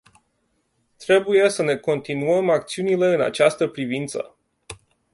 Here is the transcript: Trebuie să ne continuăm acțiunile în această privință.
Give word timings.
Trebuie 0.97 1.49
să 1.49 1.63
ne 1.63 1.77
continuăm 1.77 2.49
acțiunile 2.49 3.13
în 3.13 3.21
această 3.21 3.67
privință. 3.67 4.35